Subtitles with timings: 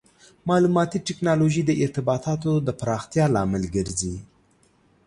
[0.47, 4.15] مالوماتي ټکنالوژي د ارتباطاتو د پراختیا لامل ګرځي.